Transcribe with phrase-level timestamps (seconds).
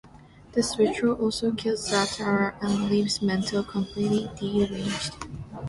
[0.53, 5.13] This ritual also kills Zatara and leaves Mento completely deranged.